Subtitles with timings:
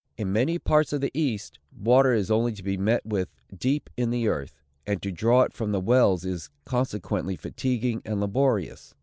[0.17, 4.09] In many parts of the east, water is only to be met with deep in
[4.09, 8.95] the earth, and to draw it from the wells is, consequently, fatiguing and laborious.